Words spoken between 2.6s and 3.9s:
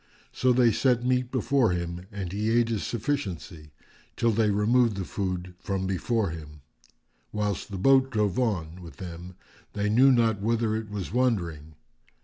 his sufficiency,